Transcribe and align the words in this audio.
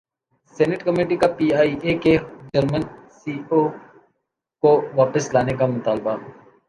senate 0.57 0.83
committee 0.85 1.15
کا 1.21 1.27
P 1.37 1.47
I 1.57 1.71
A 1.83 1.91
کے 2.03 2.13
German 2.53 2.81
C 3.19 3.31
E 3.31 3.39
O 3.49 3.61
کو 4.63 4.71
واپس 4.95 5.33
لانے 5.33 5.53
کا 5.59 5.65
مطالبہ 5.75 6.13